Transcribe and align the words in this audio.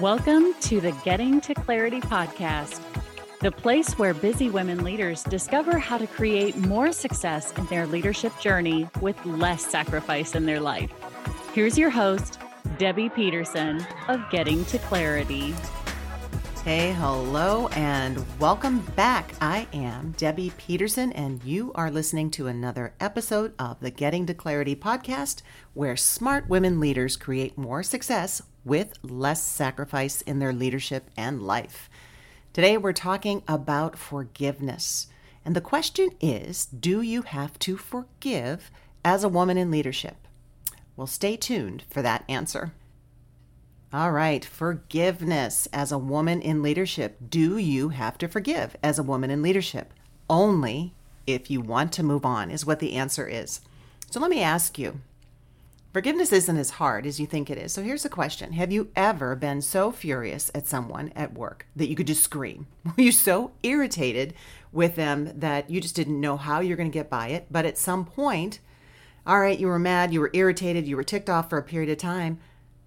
Welcome 0.00 0.52
to 0.60 0.78
the 0.78 0.92
Getting 1.06 1.40
to 1.40 1.54
Clarity 1.54 2.02
podcast, 2.02 2.82
the 3.40 3.50
place 3.50 3.98
where 3.98 4.12
busy 4.12 4.50
women 4.50 4.84
leaders 4.84 5.22
discover 5.22 5.78
how 5.78 5.96
to 5.96 6.06
create 6.06 6.54
more 6.54 6.92
success 6.92 7.50
in 7.52 7.64
their 7.68 7.86
leadership 7.86 8.38
journey 8.38 8.86
with 9.00 9.16
less 9.24 9.64
sacrifice 9.64 10.34
in 10.34 10.44
their 10.44 10.60
life. 10.60 10.90
Here's 11.54 11.78
your 11.78 11.88
host, 11.88 12.38
Debbie 12.76 13.08
Peterson 13.08 13.86
of 14.08 14.20
Getting 14.30 14.66
to 14.66 14.78
Clarity. 14.80 15.54
Hey, 16.62 16.92
hello, 16.92 17.68
and 17.68 18.22
welcome 18.38 18.80
back. 18.96 19.32
I 19.40 19.66
am 19.72 20.12
Debbie 20.18 20.52
Peterson, 20.58 21.10
and 21.12 21.42
you 21.42 21.72
are 21.74 21.90
listening 21.90 22.30
to 22.32 22.48
another 22.48 22.92
episode 23.00 23.54
of 23.58 23.80
the 23.80 23.90
Getting 23.90 24.26
to 24.26 24.34
Clarity 24.34 24.76
podcast, 24.76 25.40
where 25.72 25.96
smart 25.96 26.50
women 26.50 26.80
leaders 26.80 27.16
create 27.16 27.56
more 27.56 27.82
success 27.82 28.42
with 28.66 28.98
less 29.02 29.42
sacrifice 29.42 30.20
in 30.20 30.40
their 30.40 30.52
leadership 30.52 31.08
and 31.16 31.40
life. 31.40 31.88
Today, 32.52 32.76
we're 32.76 32.92
talking 32.92 33.42
about 33.48 33.96
forgiveness. 33.96 35.06
And 35.44 35.56
the 35.56 35.60
question 35.62 36.10
is 36.20 36.66
Do 36.66 37.00
you 37.00 37.22
have 37.22 37.58
to 37.60 37.78
forgive 37.78 38.70
as 39.04 39.24
a 39.24 39.28
woman 39.28 39.56
in 39.56 39.70
leadership? 39.70 40.16
Well, 40.96 41.06
stay 41.06 41.36
tuned 41.36 41.84
for 41.88 42.02
that 42.02 42.24
answer. 42.28 42.72
All 43.92 44.10
right, 44.10 44.44
forgiveness 44.44 45.68
as 45.72 45.92
a 45.92 45.98
woman 45.98 46.42
in 46.42 46.62
leadership. 46.62 47.18
Do 47.30 47.56
you 47.56 47.90
have 47.90 48.18
to 48.18 48.28
forgive 48.28 48.76
as 48.82 48.98
a 48.98 49.04
woman 49.04 49.30
in 49.30 49.42
leadership? 49.42 49.94
Only 50.28 50.92
if 51.26 51.50
you 51.50 51.60
want 51.60 51.92
to 51.92 52.02
move 52.02 52.24
on, 52.24 52.50
is 52.50 52.64
what 52.64 52.78
the 52.78 52.94
answer 52.94 53.26
is. 53.26 53.60
So 54.10 54.20
let 54.20 54.30
me 54.30 54.42
ask 54.42 54.78
you 54.78 55.00
Forgiveness 55.96 56.30
isn't 56.30 56.58
as 56.58 56.72
hard 56.72 57.06
as 57.06 57.18
you 57.18 57.26
think 57.26 57.48
it 57.48 57.56
is. 57.56 57.72
So 57.72 57.82
here's 57.82 58.04
a 58.04 58.10
question 58.10 58.52
Have 58.52 58.70
you 58.70 58.90
ever 58.94 59.34
been 59.34 59.62
so 59.62 59.90
furious 59.90 60.50
at 60.54 60.66
someone 60.66 61.10
at 61.16 61.32
work 61.32 61.64
that 61.74 61.88
you 61.88 61.96
could 61.96 62.06
just 62.06 62.22
scream? 62.22 62.66
Were 62.84 63.02
you 63.02 63.10
so 63.10 63.52
irritated 63.62 64.34
with 64.72 64.94
them 64.96 65.32
that 65.40 65.70
you 65.70 65.80
just 65.80 65.96
didn't 65.96 66.20
know 66.20 66.36
how 66.36 66.60
you're 66.60 66.76
going 66.76 66.90
to 66.90 66.94
get 66.94 67.08
by 67.08 67.28
it? 67.28 67.46
But 67.50 67.64
at 67.64 67.78
some 67.78 68.04
point, 68.04 68.60
all 69.26 69.40
right, 69.40 69.58
you 69.58 69.68
were 69.68 69.78
mad, 69.78 70.12
you 70.12 70.20
were 70.20 70.28
irritated, 70.34 70.86
you 70.86 70.96
were 70.96 71.02
ticked 71.02 71.30
off 71.30 71.48
for 71.48 71.56
a 71.56 71.62
period 71.62 71.88
of 71.88 71.96
time, 71.96 72.40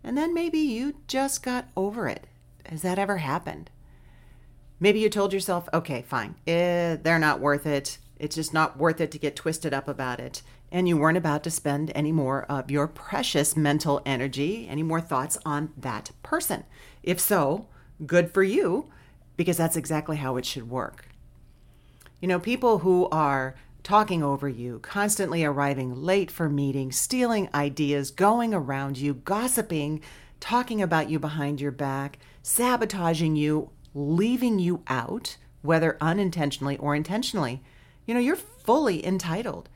and 0.03 0.15
then 0.15 0.31
maybe 0.31 0.59
you 0.59 0.93
just 1.07 1.41
got 1.41 1.67
over 1.75 2.07
it. 2.07 2.27
Has 2.67 2.83
that 2.83 2.99
ever 2.99 3.17
happened? 3.17 3.71
Maybe 4.79 4.99
you 4.99 5.09
told 5.09 5.33
yourself, 5.33 5.67
okay, 5.73 6.03
fine, 6.03 6.35
eh, 6.45 6.97
they're 7.01 7.17
not 7.17 7.39
worth 7.39 7.65
it. 7.65 7.97
It's 8.19 8.35
just 8.35 8.53
not 8.53 8.77
worth 8.77 9.01
it 9.01 9.09
to 9.11 9.17
get 9.17 9.35
twisted 9.35 9.73
up 9.73 9.87
about 9.87 10.19
it 10.19 10.43
and 10.71 10.87
you 10.87 10.97
weren't 10.97 11.17
about 11.17 11.43
to 11.43 11.51
spend 11.51 11.91
any 11.95 12.11
more 12.11 12.43
of 12.43 12.69
your 12.69 12.87
precious 12.87 13.57
mental 13.57 14.01
energy, 14.05 14.67
any 14.69 14.83
more 14.83 15.01
thoughts 15.01 15.37
on 15.45 15.71
that 15.77 16.11
person. 16.23 16.63
If 17.03 17.19
so, 17.19 17.67
good 18.05 18.31
for 18.31 18.43
you, 18.43 18.89
because 19.37 19.57
that's 19.57 19.77
exactly 19.77 20.17
how 20.17 20.37
it 20.37 20.45
should 20.45 20.69
work. 20.69 21.07
You 22.21 22.27
know, 22.27 22.39
people 22.39 22.79
who 22.79 23.07
are 23.09 23.55
talking 23.83 24.21
over 24.21 24.47
you, 24.47 24.79
constantly 24.79 25.43
arriving 25.43 26.03
late 26.03 26.29
for 26.29 26.49
meetings, 26.49 26.97
stealing 26.97 27.49
ideas, 27.53 28.11
going 28.11 28.53
around 28.53 28.97
you, 28.97 29.13
gossiping, 29.13 30.01
talking 30.39 30.81
about 30.81 31.09
you 31.09 31.19
behind 31.19 31.61
your 31.61 31.71
back, 31.71 32.19
sabotaging 32.43 33.35
you, 33.35 33.69
leaving 33.93 34.59
you 34.59 34.83
out, 34.87 35.37
whether 35.61 35.97
unintentionally 35.99 36.77
or 36.77 36.95
intentionally, 36.95 37.61
you 38.05 38.13
know, 38.13 38.19
you're 38.19 38.35
fully 38.35 39.05
entitled 39.05 39.69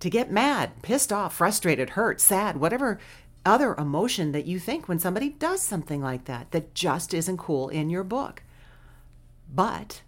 to 0.00 0.10
get 0.10 0.30
mad, 0.30 0.82
pissed 0.82 1.12
off, 1.12 1.34
frustrated, 1.36 1.90
hurt, 1.90 2.20
sad, 2.20 2.56
whatever 2.56 2.98
other 3.44 3.74
emotion 3.76 4.32
that 4.32 4.46
you 4.46 4.58
think 4.58 4.88
when 4.88 4.98
somebody 4.98 5.30
does 5.30 5.62
something 5.62 6.02
like 6.02 6.26
that 6.26 6.50
that 6.50 6.74
just 6.74 7.14
isn't 7.14 7.38
cool 7.38 7.68
in 7.68 7.88
your 7.88 8.04
book. 8.04 8.42
But 9.52 10.02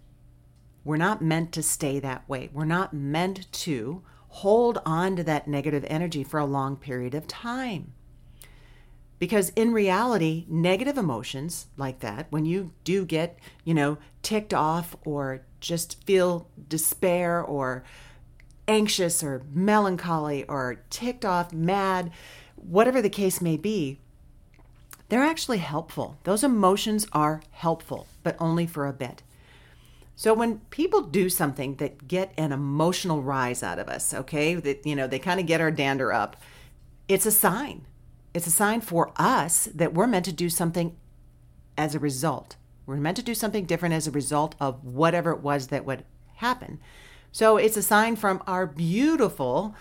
we're 0.83 0.97
not 0.97 1.21
meant 1.21 1.51
to 1.53 1.63
stay 1.63 1.99
that 1.99 2.27
way. 2.27 2.49
We're 2.53 2.65
not 2.65 2.93
meant 2.93 3.51
to 3.51 4.03
hold 4.27 4.81
on 4.85 5.15
to 5.15 5.23
that 5.23 5.47
negative 5.47 5.85
energy 5.87 6.23
for 6.23 6.39
a 6.39 6.45
long 6.45 6.75
period 6.75 7.13
of 7.15 7.27
time. 7.27 7.93
Because 9.19 9.51
in 9.55 9.71
reality, 9.71 10.45
negative 10.49 10.97
emotions 10.97 11.67
like 11.77 11.99
that, 11.99 12.27
when 12.29 12.45
you 12.45 12.73
do 12.83 13.05
get, 13.05 13.39
you 13.63 13.73
know, 13.73 13.97
ticked 14.21 14.53
off 14.53 14.95
or 15.05 15.45
just 15.61 16.03
feel 16.03 16.49
despair 16.67 17.41
or 17.41 17.83
anxious 18.67 19.23
or 19.23 19.41
melancholy 19.51 20.43
or 20.45 20.81
ticked 20.89 21.25
off, 21.25 21.53
mad, 21.53 22.11
whatever 22.55 23.01
the 23.01 23.09
case 23.09 23.41
may 23.41 23.57
be, 23.57 23.99
they're 25.09 25.23
actually 25.23 25.59
helpful. 25.59 26.17
Those 26.23 26.43
emotions 26.43 27.05
are 27.11 27.41
helpful, 27.51 28.07
but 28.23 28.35
only 28.39 28.65
for 28.65 28.87
a 28.87 28.93
bit. 28.93 29.21
So 30.15 30.33
when 30.33 30.59
people 30.69 31.01
do 31.01 31.29
something 31.29 31.75
that 31.75 32.07
get 32.07 32.33
an 32.37 32.51
emotional 32.51 33.21
rise 33.21 33.63
out 33.63 33.79
of 33.79 33.89
us, 33.89 34.13
okay, 34.13 34.55
that 34.55 34.85
you 34.85 34.95
know, 34.95 35.07
they 35.07 35.19
kind 35.19 35.39
of 35.39 35.45
get 35.45 35.61
our 35.61 35.71
dander 35.71 36.13
up, 36.13 36.37
it's 37.07 37.25
a 37.25 37.31
sign. 37.31 37.85
It's 38.33 38.47
a 38.47 38.51
sign 38.51 38.81
for 38.81 39.11
us 39.17 39.69
that 39.73 39.93
we're 39.93 40.07
meant 40.07 40.25
to 40.25 40.31
do 40.31 40.49
something 40.49 40.95
as 41.77 41.93
a 41.93 41.99
result. 41.99 42.55
We're 42.85 42.95
meant 42.97 43.17
to 43.17 43.23
do 43.23 43.35
something 43.35 43.65
different 43.65 43.95
as 43.95 44.07
a 44.07 44.11
result 44.11 44.55
of 44.59 44.83
whatever 44.83 45.31
it 45.31 45.41
was 45.41 45.67
that 45.67 45.85
would 45.85 46.03
happen. 46.35 46.79
So 47.33 47.57
it's 47.57 47.77
a 47.77 47.81
sign 47.81 48.15
from 48.15 48.43
our 48.45 48.67
beautiful 48.67 49.75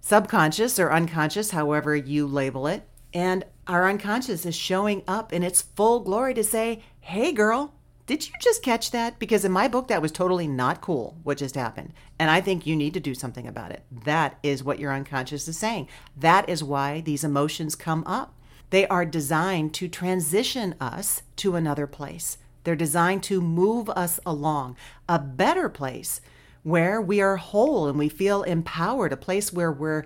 subconscious 0.00 0.78
or 0.80 0.92
unconscious, 0.92 1.52
however 1.52 1.94
you 1.94 2.26
label 2.26 2.66
it. 2.66 2.86
And 3.14 3.44
our 3.68 3.88
unconscious 3.88 4.44
is 4.44 4.56
showing 4.56 5.04
up 5.06 5.32
in 5.32 5.44
its 5.44 5.62
full 5.62 6.00
glory 6.00 6.34
to 6.34 6.42
say, 6.42 6.82
hey, 7.00 7.30
girl, 7.30 7.74
did 8.06 8.26
you 8.26 8.34
just 8.42 8.64
catch 8.64 8.90
that? 8.90 9.20
Because 9.20 9.44
in 9.44 9.52
my 9.52 9.68
book, 9.68 9.86
that 9.86 10.02
was 10.02 10.10
totally 10.10 10.48
not 10.48 10.80
cool 10.80 11.16
what 11.22 11.38
just 11.38 11.54
happened. 11.54 11.92
And 12.18 12.28
I 12.28 12.40
think 12.40 12.66
you 12.66 12.74
need 12.74 12.92
to 12.94 13.00
do 13.00 13.14
something 13.14 13.46
about 13.46 13.70
it. 13.70 13.84
That 14.04 14.36
is 14.42 14.64
what 14.64 14.80
your 14.80 14.92
unconscious 14.92 15.46
is 15.46 15.56
saying. 15.56 15.88
That 16.16 16.48
is 16.48 16.64
why 16.64 17.02
these 17.02 17.22
emotions 17.22 17.76
come 17.76 18.02
up. 18.04 18.34
They 18.70 18.88
are 18.88 19.04
designed 19.04 19.74
to 19.74 19.86
transition 19.86 20.74
us 20.80 21.22
to 21.36 21.54
another 21.54 21.86
place. 21.86 22.36
They're 22.64 22.74
designed 22.74 23.22
to 23.24 23.40
move 23.40 23.88
us 23.90 24.18
along, 24.26 24.76
a 25.08 25.20
better 25.20 25.68
place 25.68 26.20
where 26.64 27.00
we 27.00 27.20
are 27.20 27.36
whole 27.36 27.86
and 27.86 27.98
we 27.98 28.08
feel 28.08 28.42
empowered, 28.42 29.12
a 29.12 29.16
place 29.16 29.52
where 29.52 29.70
we're 29.70 30.04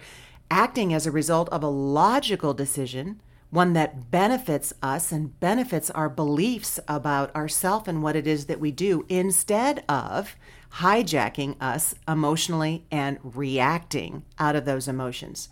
acting 0.50 0.92
as 0.92 1.06
a 1.06 1.10
result 1.10 1.48
of 1.48 1.62
a 1.62 1.68
logical 1.68 2.52
decision, 2.52 3.20
one 3.50 3.72
that 3.72 4.10
benefits 4.10 4.74
us 4.82 5.10
and 5.10 5.38
benefits 5.40 5.88
our 5.90 6.08
beliefs 6.08 6.78
about 6.86 7.34
ourself 7.34 7.88
and 7.88 8.02
what 8.02 8.16
it 8.16 8.26
is 8.26 8.46
that 8.46 8.60
we 8.60 8.70
do, 8.70 9.06
instead 9.08 9.82
of 9.88 10.36
hijacking 10.74 11.56
us 11.60 11.94
emotionally 12.06 12.84
and 12.90 13.18
reacting 13.22 14.24
out 14.38 14.56
of 14.56 14.64
those 14.64 14.88
emotions. 14.88 15.48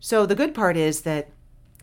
So, 0.00 0.26
the 0.26 0.34
good 0.34 0.54
part 0.54 0.76
is 0.76 1.02
that 1.02 1.28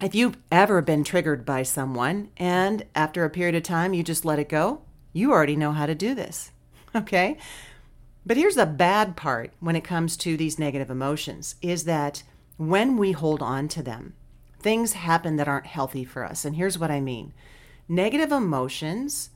if 0.01 0.13
you've 0.13 0.37
ever 0.51 0.81
been 0.81 1.03
triggered 1.03 1.45
by 1.45 1.63
someone 1.63 2.29
and 2.35 2.85
after 2.95 3.23
a 3.23 3.29
period 3.29 3.55
of 3.55 3.63
time 3.63 3.93
you 3.93 4.03
just 4.03 4.25
let 4.25 4.39
it 4.39 4.49
go, 4.49 4.81
you 5.13 5.31
already 5.31 5.55
know 5.55 5.71
how 5.71 5.85
to 5.85 5.95
do 5.95 6.15
this. 6.15 6.51
Okay? 6.95 7.37
But 8.25 8.37
here's 8.37 8.55
the 8.55 8.65
bad 8.65 9.15
part 9.15 9.53
when 9.59 9.75
it 9.75 9.83
comes 9.83 10.17
to 10.17 10.35
these 10.35 10.57
negative 10.57 10.89
emotions 10.89 11.55
is 11.61 11.83
that 11.83 12.23
when 12.57 12.97
we 12.97 13.11
hold 13.11 13.41
on 13.41 13.67
to 13.69 13.83
them, 13.83 14.15
things 14.59 14.93
happen 14.93 15.35
that 15.35 15.47
aren't 15.47 15.67
healthy 15.67 16.03
for 16.03 16.23
us. 16.23 16.43
And 16.43 16.55
here's 16.55 16.79
what 16.79 16.89
I 16.89 16.99
mean 16.99 17.33
negative 17.87 18.31
emotions 18.31 19.29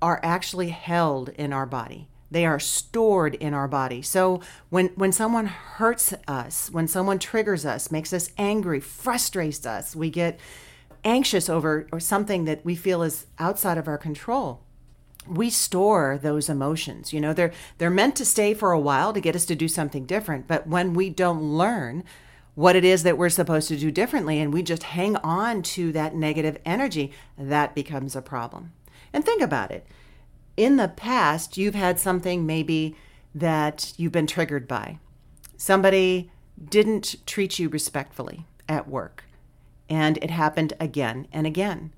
are 0.00 0.20
actually 0.22 0.68
held 0.68 1.30
in 1.30 1.52
our 1.52 1.66
body. 1.66 2.08
They 2.30 2.46
are 2.46 2.60
stored 2.60 3.34
in 3.34 3.54
our 3.54 3.66
body. 3.66 4.02
So 4.02 4.40
when 4.70 4.88
when 4.88 5.10
someone 5.10 5.46
hurts 5.46 6.14
us, 6.28 6.70
when 6.70 6.86
someone 6.86 7.18
triggers 7.18 7.66
us, 7.66 7.90
makes 7.90 8.12
us 8.12 8.30
angry, 8.38 8.78
frustrates 8.78 9.66
us, 9.66 9.96
we 9.96 10.10
get 10.10 10.38
anxious 11.02 11.48
over 11.48 11.88
or 11.90 11.98
something 11.98 12.44
that 12.44 12.64
we 12.64 12.76
feel 12.76 13.02
is 13.02 13.26
outside 13.38 13.78
of 13.78 13.88
our 13.88 13.98
control 13.98 14.62
we 15.30 15.50
store 15.50 16.18
those 16.20 16.48
emotions 16.48 17.12
you 17.12 17.20
know? 17.20 17.32
They're 17.32 17.52
they're 17.78 17.90
meant 17.90 18.16
to 18.16 18.24
stay 18.24 18.54
for 18.54 18.72
a 18.72 18.80
while 18.80 19.12
to 19.12 19.20
get 19.20 19.36
us 19.36 19.46
to 19.46 19.54
do 19.54 19.68
something 19.68 20.06
different 20.06 20.46
but 20.46 20.66
when 20.66 20.94
we 20.94 21.10
don't 21.10 21.42
learn 21.42 22.04
what 22.58 22.74
it 22.74 22.84
is 22.84 23.04
that 23.04 23.16
we're 23.16 23.28
supposed 23.28 23.68
to 23.68 23.76
do 23.76 23.88
differently 23.88 24.40
and 24.40 24.52
we 24.52 24.64
just 24.64 24.82
hang 24.82 25.14
on 25.18 25.62
to 25.62 25.92
that 25.92 26.12
negative 26.12 26.58
energy 26.64 27.12
that 27.38 27.72
becomes 27.72 28.16
a 28.16 28.20
problem. 28.20 28.72
And 29.12 29.24
think 29.24 29.40
about 29.40 29.70
it. 29.70 29.86
In 30.56 30.74
the 30.74 30.88
past 30.88 31.56
you've 31.56 31.76
had 31.76 32.00
something 32.00 32.44
maybe 32.44 32.96
that 33.32 33.92
you've 33.96 34.10
been 34.10 34.26
triggered 34.26 34.66
by. 34.66 34.98
Somebody 35.56 36.32
didn't 36.68 37.14
treat 37.26 37.60
you 37.60 37.68
respectfully 37.68 38.44
at 38.68 38.88
work 38.88 39.22
and 39.88 40.18
it 40.20 40.32
happened 40.32 40.72
again 40.80 41.28
and 41.32 41.46
again. 41.46 41.92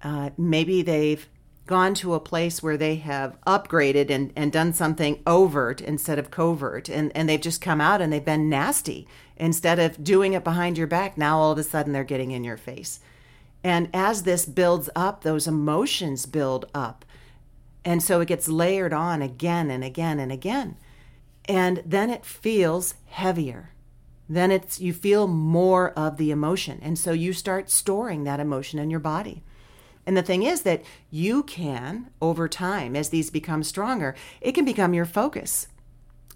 Uh, 0.00 0.30
maybe 0.38 0.80
they've 0.80 1.28
gone 1.66 1.94
to 1.94 2.14
a 2.14 2.20
place 2.20 2.62
where 2.62 2.76
they 2.76 2.96
have 2.96 3.38
upgraded 3.46 4.10
and, 4.10 4.32
and 4.36 4.52
done 4.52 4.72
something 4.72 5.22
overt 5.26 5.80
instead 5.80 6.18
of 6.18 6.30
covert 6.30 6.88
and, 6.88 7.10
and 7.16 7.28
they've 7.28 7.40
just 7.40 7.60
come 7.60 7.80
out 7.80 8.00
and 8.02 8.12
they've 8.12 8.24
been 8.24 8.48
nasty 8.50 9.08
instead 9.36 9.78
of 9.78 10.02
doing 10.04 10.34
it 10.34 10.44
behind 10.44 10.76
your 10.78 10.86
back 10.86 11.16
now 11.18 11.38
all 11.38 11.52
of 11.52 11.58
a 11.58 11.62
sudden 11.62 11.92
they're 11.92 12.04
getting 12.04 12.30
in 12.32 12.44
your 12.44 12.56
face 12.58 13.00
And 13.62 13.88
as 13.94 14.22
this 14.24 14.46
builds 14.46 14.90
up, 14.94 15.22
those 15.22 15.46
emotions 15.46 16.26
build 16.26 16.66
up. 16.74 17.04
And 17.84 18.02
so 18.02 18.20
it 18.20 18.28
gets 18.28 18.48
layered 18.48 18.92
on 18.92 19.22
again 19.22 19.70
and 19.70 19.82
again 19.84 20.18
and 20.20 20.30
again. 20.32 20.76
And 21.46 21.82
then 21.84 22.10
it 22.10 22.24
feels 22.24 22.94
heavier. 23.06 23.70
Then 24.28 24.50
it's 24.50 24.80
you 24.80 24.92
feel 24.92 25.26
more 25.26 25.90
of 25.92 26.16
the 26.16 26.30
emotion. 26.30 26.78
And 26.82 26.98
so 26.98 27.12
you 27.12 27.32
start 27.32 27.70
storing 27.70 28.24
that 28.24 28.40
emotion 28.40 28.78
in 28.78 28.90
your 28.90 29.00
body. 29.00 29.42
And 30.06 30.16
the 30.16 30.22
thing 30.22 30.42
is 30.42 30.62
that 30.62 30.82
you 31.10 31.42
can, 31.42 32.10
over 32.20 32.48
time, 32.48 32.94
as 32.94 33.08
these 33.08 33.30
become 33.30 33.62
stronger, 33.62 34.14
it 34.40 34.52
can 34.52 34.64
become 34.64 34.94
your 34.94 35.06
focus. 35.06 35.68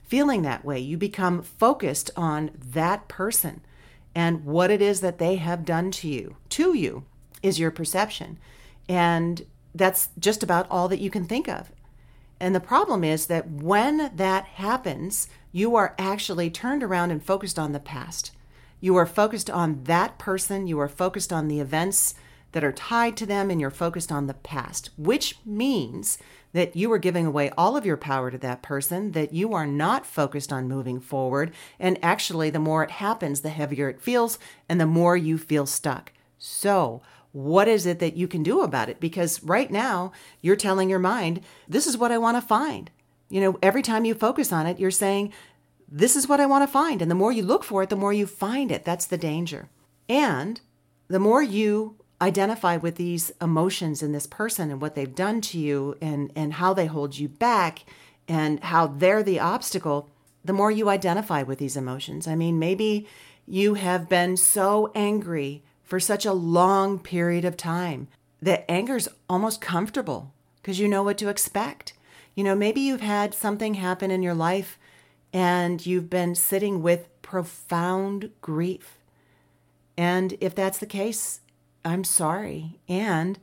Feeling 0.04 0.42
that 0.42 0.64
way, 0.64 0.78
you 0.78 0.96
become 0.96 1.42
focused 1.42 2.10
on 2.16 2.50
that 2.54 3.08
person 3.08 3.60
and 4.14 4.44
what 4.44 4.70
it 4.70 4.80
is 4.80 5.00
that 5.00 5.18
they 5.18 5.36
have 5.36 5.64
done 5.64 5.90
to 5.90 6.08
you. 6.08 6.36
To 6.50 6.74
you 6.74 7.04
is 7.42 7.58
your 7.58 7.70
perception. 7.70 8.38
And 8.88 9.44
that's 9.74 10.08
just 10.18 10.42
about 10.42 10.66
all 10.70 10.88
that 10.88 11.00
you 11.00 11.10
can 11.10 11.24
think 11.24 11.46
of. 11.46 11.70
And 12.40 12.54
the 12.54 12.60
problem 12.60 13.04
is 13.04 13.26
that 13.26 13.50
when 13.50 14.10
that 14.16 14.44
happens, 14.44 15.28
you 15.52 15.76
are 15.76 15.94
actually 15.98 16.50
turned 16.50 16.82
around 16.82 17.10
and 17.10 17.22
focused 17.22 17.58
on 17.58 17.72
the 17.72 17.80
past. 17.80 18.32
You 18.80 18.96
are 18.96 19.06
focused 19.06 19.50
on 19.50 19.84
that 19.84 20.18
person, 20.18 20.66
you 20.66 20.78
are 20.78 20.88
focused 20.88 21.32
on 21.32 21.48
the 21.48 21.60
events 21.60 22.14
that 22.58 22.64
are 22.64 22.72
tied 22.72 23.16
to 23.16 23.24
them, 23.24 23.52
and 23.52 23.60
you're 23.60 23.70
focused 23.70 24.10
on 24.10 24.26
the 24.26 24.34
past, 24.34 24.90
which 24.96 25.38
means 25.46 26.18
that 26.52 26.74
you 26.74 26.90
are 26.90 26.98
giving 26.98 27.24
away 27.24 27.52
all 27.56 27.76
of 27.76 27.86
your 27.86 27.96
power 27.96 28.32
to 28.32 28.38
that 28.38 28.62
person, 28.62 29.12
that 29.12 29.32
you 29.32 29.54
are 29.54 29.64
not 29.64 30.04
focused 30.04 30.52
on 30.52 30.66
moving 30.66 30.98
forward. 30.98 31.54
And 31.78 32.00
actually, 32.02 32.50
the 32.50 32.58
more 32.58 32.82
it 32.82 32.90
happens, 32.90 33.42
the 33.42 33.50
heavier 33.50 33.88
it 33.88 34.00
feels, 34.00 34.40
and 34.68 34.80
the 34.80 34.86
more 34.86 35.16
you 35.16 35.38
feel 35.38 35.66
stuck. 35.66 36.10
So, 36.36 37.00
what 37.30 37.68
is 37.68 37.86
it 37.86 38.00
that 38.00 38.16
you 38.16 38.26
can 38.26 38.42
do 38.42 38.62
about 38.62 38.88
it? 38.88 38.98
Because 38.98 39.40
right 39.44 39.70
now, 39.70 40.10
you're 40.40 40.56
telling 40.56 40.90
your 40.90 40.98
mind, 40.98 41.42
this 41.68 41.86
is 41.86 41.96
what 41.96 42.10
I 42.10 42.18
want 42.18 42.38
to 42.38 42.40
find. 42.40 42.90
You 43.28 43.40
know, 43.40 43.58
every 43.62 43.82
time 43.82 44.04
you 44.04 44.14
focus 44.14 44.52
on 44.52 44.66
it, 44.66 44.80
you're 44.80 44.90
saying, 44.90 45.32
this 45.88 46.16
is 46.16 46.26
what 46.26 46.40
I 46.40 46.46
want 46.46 46.64
to 46.64 46.72
find. 46.72 47.00
And 47.00 47.08
the 47.08 47.14
more 47.14 47.30
you 47.30 47.44
look 47.44 47.62
for 47.62 47.84
it, 47.84 47.88
the 47.88 47.94
more 47.94 48.12
you 48.12 48.26
find 48.26 48.72
it. 48.72 48.84
That's 48.84 49.06
the 49.06 49.16
danger. 49.16 49.68
And 50.08 50.60
the 51.06 51.20
more 51.20 51.40
you 51.40 51.94
identify 52.20 52.76
with 52.76 52.96
these 52.96 53.30
emotions 53.40 54.02
in 54.02 54.12
this 54.12 54.26
person 54.26 54.70
and 54.70 54.80
what 54.80 54.94
they've 54.94 55.14
done 55.14 55.40
to 55.40 55.58
you 55.58 55.96
and, 56.00 56.32
and 56.34 56.54
how 56.54 56.74
they 56.74 56.86
hold 56.86 57.16
you 57.16 57.28
back 57.28 57.84
and 58.26 58.62
how 58.64 58.86
they're 58.86 59.22
the 59.22 59.40
obstacle, 59.40 60.10
the 60.44 60.52
more 60.52 60.70
you 60.70 60.88
identify 60.88 61.42
with 61.42 61.58
these 61.58 61.76
emotions. 61.76 62.26
I 62.26 62.34
mean, 62.34 62.58
maybe 62.58 63.06
you 63.46 63.74
have 63.74 64.08
been 64.08 64.36
so 64.36 64.90
angry 64.94 65.62
for 65.82 66.00
such 66.00 66.26
a 66.26 66.32
long 66.32 66.98
period 66.98 67.44
of 67.44 67.56
time 67.56 68.08
that 68.42 68.70
anger's 68.70 69.08
almost 69.28 69.60
comfortable 69.60 70.32
because 70.60 70.78
you 70.78 70.88
know 70.88 71.02
what 71.02 71.18
to 71.18 71.28
expect. 71.28 71.94
You 72.34 72.44
know, 72.44 72.54
maybe 72.54 72.80
you've 72.80 73.00
had 73.00 73.34
something 73.34 73.74
happen 73.74 74.10
in 74.10 74.22
your 74.22 74.34
life 74.34 74.78
and 75.32 75.84
you've 75.84 76.10
been 76.10 76.34
sitting 76.34 76.82
with 76.82 77.08
profound 77.22 78.30
grief. 78.40 78.98
And 79.96 80.36
if 80.40 80.54
that's 80.54 80.78
the 80.78 80.86
case, 80.86 81.40
I'm 81.84 82.04
sorry. 82.04 82.80
And 82.88 83.38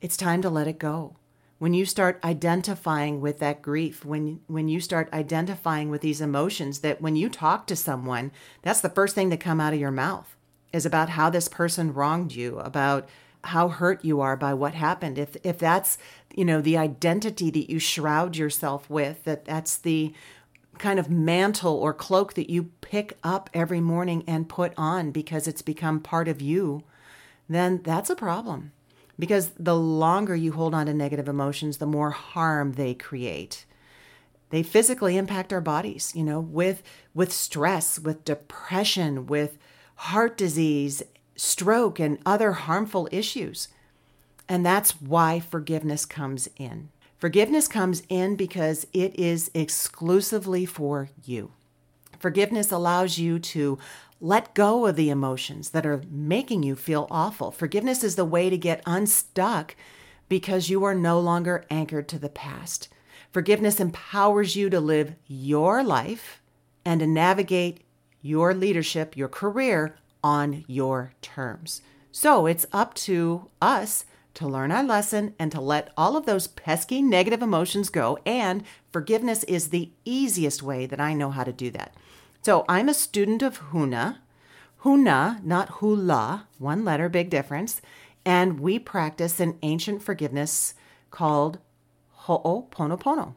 it's 0.00 0.16
time 0.16 0.42
to 0.42 0.50
let 0.50 0.68
it 0.68 0.78
go. 0.78 1.16
When 1.58 1.74
you 1.74 1.84
start 1.84 2.20
identifying 2.24 3.20
with 3.20 3.38
that 3.40 3.60
grief, 3.60 4.04
when 4.04 4.40
when 4.46 4.68
you 4.68 4.80
start 4.80 5.12
identifying 5.12 5.90
with 5.90 6.00
these 6.00 6.22
emotions 6.22 6.78
that 6.80 7.02
when 7.02 7.16
you 7.16 7.28
talk 7.28 7.66
to 7.66 7.76
someone, 7.76 8.32
that's 8.62 8.80
the 8.80 8.88
first 8.88 9.14
thing 9.14 9.28
that 9.28 9.40
come 9.40 9.60
out 9.60 9.74
of 9.74 9.80
your 9.80 9.90
mouth 9.90 10.36
is 10.72 10.86
about 10.86 11.10
how 11.10 11.28
this 11.28 11.48
person 11.48 11.92
wronged 11.92 12.34
you, 12.34 12.58
about 12.60 13.08
how 13.44 13.68
hurt 13.68 14.04
you 14.04 14.20
are 14.20 14.36
by 14.36 14.54
what 14.54 14.74
happened. 14.74 15.18
If 15.18 15.36
if 15.42 15.58
that's, 15.58 15.98
you 16.34 16.44
know, 16.44 16.60
the 16.60 16.78
identity 16.78 17.50
that 17.50 17.70
you 17.70 17.78
shroud 17.78 18.36
yourself 18.36 18.88
with, 18.88 19.24
that 19.24 19.44
that's 19.44 19.76
the 19.76 20.14
kind 20.78 20.98
of 20.98 21.10
mantle 21.10 21.74
or 21.74 21.92
cloak 21.92 22.34
that 22.34 22.50
you 22.50 22.70
pick 22.80 23.18
up 23.22 23.50
every 23.52 23.80
morning 23.80 24.24
and 24.26 24.48
put 24.48 24.72
on 24.78 25.10
because 25.10 25.46
it's 25.46 25.62
become 25.62 26.00
part 26.00 26.26
of 26.26 26.40
you, 26.40 26.82
then 27.54 27.80
that's 27.82 28.10
a 28.10 28.16
problem. 28.16 28.72
Because 29.18 29.50
the 29.58 29.76
longer 29.76 30.34
you 30.34 30.52
hold 30.52 30.74
on 30.74 30.86
to 30.86 30.94
negative 30.94 31.28
emotions, 31.28 31.76
the 31.76 31.86
more 31.86 32.10
harm 32.10 32.72
they 32.72 32.94
create. 32.94 33.66
They 34.48 34.62
physically 34.62 35.16
impact 35.16 35.52
our 35.52 35.60
bodies, 35.60 36.12
you 36.14 36.24
know, 36.24 36.40
with 36.40 36.82
with 37.14 37.32
stress, 37.32 37.98
with 37.98 38.24
depression, 38.24 39.26
with 39.26 39.58
heart 39.96 40.36
disease, 40.36 41.02
stroke, 41.36 42.00
and 42.00 42.18
other 42.24 42.52
harmful 42.52 43.08
issues. 43.12 43.68
And 44.48 44.64
that's 44.64 45.00
why 45.00 45.38
forgiveness 45.38 46.06
comes 46.06 46.48
in. 46.56 46.88
Forgiveness 47.18 47.68
comes 47.68 48.02
in 48.08 48.34
because 48.34 48.86
it 48.92 49.16
is 49.18 49.50
exclusively 49.54 50.64
for 50.64 51.10
you. 51.22 51.52
Forgiveness 52.18 52.72
allows 52.72 53.18
you 53.18 53.38
to 53.38 53.78
let 54.20 54.54
go 54.54 54.86
of 54.86 54.96
the 54.96 55.10
emotions 55.10 55.70
that 55.70 55.86
are 55.86 56.02
making 56.10 56.62
you 56.62 56.76
feel 56.76 57.06
awful. 57.10 57.50
Forgiveness 57.50 58.04
is 58.04 58.16
the 58.16 58.24
way 58.24 58.50
to 58.50 58.58
get 58.58 58.82
unstuck 58.84 59.74
because 60.28 60.68
you 60.68 60.84
are 60.84 60.94
no 60.94 61.18
longer 61.18 61.64
anchored 61.70 62.08
to 62.08 62.18
the 62.18 62.28
past. 62.28 62.88
Forgiveness 63.32 63.80
empowers 63.80 64.56
you 64.56 64.68
to 64.70 64.80
live 64.80 65.14
your 65.26 65.82
life 65.82 66.42
and 66.84 67.00
to 67.00 67.06
navigate 67.06 67.84
your 68.20 68.52
leadership, 68.52 69.16
your 69.16 69.28
career 69.28 69.96
on 70.22 70.64
your 70.66 71.12
terms. 71.22 71.80
So 72.12 72.46
it's 72.46 72.66
up 72.72 72.94
to 72.94 73.48
us 73.62 74.04
to 74.34 74.46
learn 74.46 74.70
our 74.70 74.82
lesson 74.82 75.34
and 75.38 75.50
to 75.52 75.60
let 75.60 75.90
all 75.96 76.16
of 76.16 76.26
those 76.26 76.46
pesky 76.46 77.02
negative 77.02 77.42
emotions 77.42 77.88
go. 77.88 78.18
And 78.26 78.64
forgiveness 78.92 79.44
is 79.44 79.68
the 79.68 79.90
easiest 80.04 80.62
way 80.62 80.86
that 80.86 81.00
I 81.00 81.14
know 81.14 81.30
how 81.30 81.44
to 81.44 81.52
do 81.52 81.70
that. 81.70 81.94
So 82.42 82.64
I'm 82.68 82.88
a 82.88 82.94
student 82.94 83.42
of 83.42 83.60
Huna. 83.70 84.18
Huna, 84.82 85.44
not 85.44 85.68
hula, 85.80 86.46
one 86.58 86.84
letter, 86.84 87.08
big 87.08 87.28
difference. 87.28 87.82
And 88.24 88.60
we 88.60 88.78
practice 88.78 89.40
an 89.40 89.58
ancient 89.62 90.02
forgiveness 90.02 90.74
called 91.10 91.58
Ho'oponopono. 92.24 93.34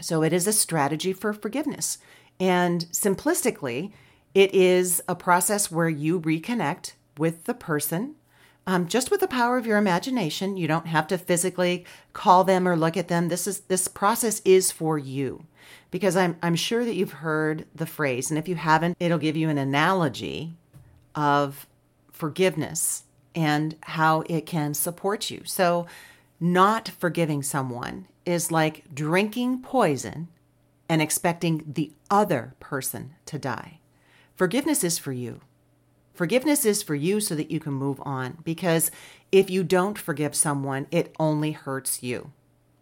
So 0.00 0.22
it 0.22 0.32
is 0.32 0.46
a 0.46 0.52
strategy 0.52 1.12
for 1.12 1.32
forgiveness. 1.32 1.98
And 2.38 2.86
simplistically, 2.86 3.92
it 4.34 4.54
is 4.54 5.02
a 5.08 5.14
process 5.14 5.70
where 5.70 5.88
you 5.88 6.20
reconnect 6.20 6.92
with 7.16 7.44
the 7.44 7.54
person 7.54 8.14
um, 8.66 8.88
just 8.88 9.10
with 9.10 9.20
the 9.20 9.28
power 9.28 9.56
of 9.56 9.66
your 9.66 9.78
imagination. 9.78 10.56
You 10.56 10.66
don't 10.66 10.86
have 10.86 11.06
to 11.08 11.18
physically 11.18 11.84
call 12.12 12.44
them 12.44 12.66
or 12.66 12.76
look 12.76 12.96
at 12.96 13.08
them. 13.08 13.28
This 13.28 13.46
is 13.46 13.60
this 13.60 13.88
process 13.88 14.40
is 14.44 14.70
for 14.70 14.98
you 14.98 15.44
because 15.90 16.16
I'm 16.16 16.36
I'm 16.42 16.56
sure 16.56 16.84
that 16.84 16.94
you've 16.94 17.12
heard 17.12 17.66
the 17.74 17.86
phrase, 17.86 18.30
and 18.30 18.38
if 18.38 18.48
you 18.48 18.54
haven't, 18.54 18.96
it'll 19.00 19.18
give 19.18 19.36
you 19.36 19.48
an 19.48 19.58
analogy 19.58 20.54
of 21.14 21.66
forgiveness 22.12 23.04
and 23.34 23.76
how 23.82 24.22
it 24.28 24.46
can 24.46 24.74
support 24.74 25.30
you. 25.30 25.42
So, 25.44 25.86
not 26.40 26.88
forgiving 26.88 27.42
someone 27.42 28.06
is 28.24 28.50
like 28.50 28.94
drinking 28.94 29.62
poison 29.62 30.28
and 30.88 31.02
expecting 31.02 31.64
the 31.66 31.92
other 32.10 32.54
person 32.60 33.14
to 33.26 33.38
die. 33.38 33.80
Forgiveness 34.36 34.84
is 34.84 34.98
for 34.98 35.12
you. 35.12 35.40
Forgiveness 36.14 36.64
is 36.64 36.82
for 36.82 36.94
you 36.94 37.20
so 37.20 37.34
that 37.34 37.50
you 37.50 37.58
can 37.58 37.72
move 37.72 38.00
on 38.04 38.38
because 38.44 38.90
if 39.32 39.50
you 39.50 39.64
don't 39.64 39.98
forgive 39.98 40.34
someone, 40.34 40.86
it 40.92 41.14
only 41.18 41.52
hurts 41.52 42.02
you. 42.02 42.30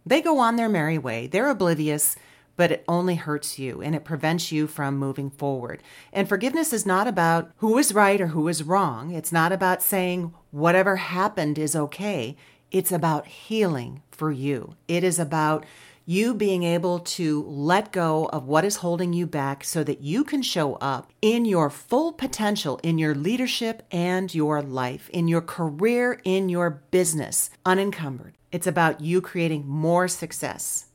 They 0.05 0.21
go 0.21 0.37
on 0.37 0.55
their 0.55 0.69
merry 0.69 0.99
way, 0.99 1.27
they're 1.27 1.49
oblivious, 1.49 2.15
but 2.55 2.71
it 2.71 2.83
only 2.87 3.15
hurts 3.15 3.57
you 3.57 3.81
and 3.81 3.95
it 3.95 4.03
prevents 4.03 4.51
you 4.51 4.67
from 4.67 4.97
moving 4.97 5.31
forward. 5.31 5.81
And 6.11 6.29
forgiveness 6.29 6.71
is 6.71 6.85
not 6.85 7.07
about 7.07 7.51
who 7.57 7.77
is 7.79 7.93
right 7.93 8.21
or 8.21 8.27
who 8.27 8.47
is 8.47 8.63
wrong. 8.63 9.11
It's 9.11 9.31
not 9.31 9.51
about 9.51 9.81
saying 9.81 10.33
whatever 10.51 10.97
happened 10.97 11.57
is 11.57 11.75
okay. 11.75 12.35
It's 12.69 12.91
about 12.91 13.25
healing 13.25 14.03
for 14.11 14.31
you. 14.31 14.75
It 14.87 15.03
is 15.03 15.17
about 15.17 15.65
you 16.05 16.33
being 16.33 16.63
able 16.63 16.99
to 16.99 17.43
let 17.43 17.91
go 17.91 18.25
of 18.33 18.45
what 18.45 18.65
is 18.65 18.77
holding 18.77 19.13
you 19.13 19.25
back 19.25 19.63
so 19.63 19.83
that 19.83 20.01
you 20.01 20.23
can 20.23 20.41
show 20.41 20.75
up 20.75 21.11
in 21.21 21.45
your 21.45 21.69
full 21.69 22.11
potential 22.11 22.79
in 22.83 22.97
your 22.97 23.15
leadership 23.15 23.83
and 23.91 24.33
your 24.33 24.61
life, 24.61 25.09
in 25.09 25.27
your 25.27 25.41
career, 25.41 26.19
in 26.23 26.49
your 26.49 26.69
business, 26.91 27.49
unencumbered. 27.65 28.37
It's 28.51 28.67
about 28.67 29.01
you 29.01 29.21
creating 29.21 29.67
more 29.67 30.07
success 30.07 30.87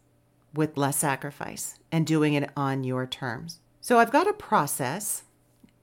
with 0.54 0.76
less 0.76 0.96
sacrifice 0.96 1.78
and 1.90 2.06
doing 2.06 2.34
it 2.34 2.50
on 2.56 2.84
your 2.84 3.06
terms. 3.06 3.60
So 3.80 3.98
I've 3.98 4.12
got 4.12 4.28
a 4.28 4.32
process 4.32 5.22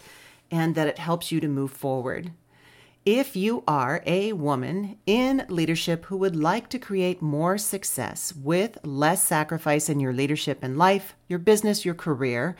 and 0.50 0.74
that 0.74 0.86
it 0.86 0.98
helps 0.98 1.32
you 1.32 1.40
to 1.40 1.48
move 1.48 1.72
forward. 1.72 2.30
If 3.06 3.36
you 3.36 3.62
are 3.68 4.02
a 4.06 4.32
woman 4.32 4.96
in 5.04 5.44
leadership 5.50 6.06
who 6.06 6.16
would 6.16 6.34
like 6.34 6.70
to 6.70 6.78
create 6.78 7.20
more 7.20 7.58
success 7.58 8.32
with 8.34 8.78
less 8.82 9.22
sacrifice 9.22 9.90
in 9.90 10.00
your 10.00 10.14
leadership 10.14 10.60
and 10.62 10.78
life, 10.78 11.14
your 11.28 11.38
business, 11.38 11.84
your 11.84 11.94
career, 11.94 12.56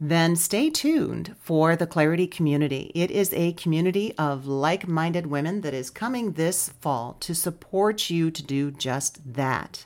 then 0.00 0.34
stay 0.34 0.70
tuned 0.70 1.36
for 1.38 1.76
the 1.76 1.86
Clarity 1.86 2.26
Community. 2.26 2.90
It 2.96 3.12
is 3.12 3.32
a 3.32 3.52
community 3.52 4.12
of 4.18 4.44
like 4.44 4.88
minded 4.88 5.28
women 5.28 5.60
that 5.60 5.74
is 5.74 5.88
coming 5.88 6.32
this 6.32 6.70
fall 6.80 7.16
to 7.20 7.32
support 7.32 8.10
you 8.10 8.32
to 8.32 8.42
do 8.42 8.72
just 8.72 9.34
that. 9.34 9.84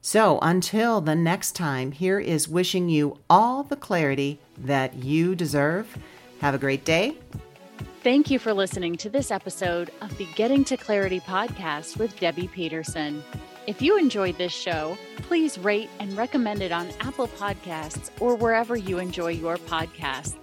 So 0.00 0.40
until 0.42 1.00
the 1.00 1.14
next 1.14 1.52
time, 1.52 1.92
here 1.92 2.18
is 2.18 2.48
wishing 2.48 2.88
you 2.88 3.20
all 3.30 3.62
the 3.62 3.76
clarity 3.76 4.40
that 4.58 4.96
you 4.96 5.36
deserve. 5.36 5.98
Have 6.40 6.56
a 6.56 6.58
great 6.58 6.84
day 6.84 7.16
Thank 8.04 8.30
you 8.30 8.38
for 8.38 8.52
listening 8.52 8.96
to 8.96 9.08
this 9.08 9.30
episode 9.30 9.90
of 10.02 10.14
the 10.18 10.26
Getting 10.34 10.62
to 10.64 10.76
Clarity 10.76 11.20
podcast 11.20 11.96
with 11.96 12.20
Debbie 12.20 12.48
Peterson. 12.48 13.24
If 13.66 13.80
you 13.80 13.96
enjoyed 13.96 14.36
this 14.36 14.52
show, 14.52 14.98
please 15.22 15.56
rate 15.56 15.88
and 16.00 16.14
recommend 16.14 16.60
it 16.60 16.70
on 16.70 16.90
Apple 17.00 17.28
Podcasts 17.28 18.10
or 18.20 18.36
wherever 18.36 18.76
you 18.76 18.98
enjoy 18.98 19.28
your 19.28 19.56
podcasts. 19.56 20.34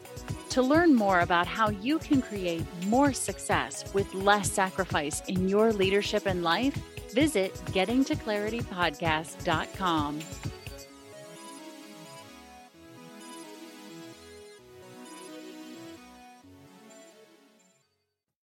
To 0.49 0.63
learn 0.63 0.95
more 0.95 1.19
about 1.19 1.45
how 1.45 1.69
you 1.69 1.99
can 1.99 2.23
create 2.23 2.65
more 2.87 3.13
success 3.13 3.93
with 3.93 4.11
less 4.15 4.51
sacrifice 4.51 5.21
in 5.27 5.47
your 5.47 5.71
leadership 5.71 6.25
and 6.25 6.41
life, 6.41 6.75
visit 7.13 7.53
gettingtoclaritypodcast.com. 7.65 10.19